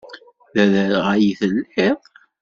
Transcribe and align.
D 0.53 0.55
aderɣal 0.63 1.21
i 1.29 1.33
telliḍ? 1.39 1.97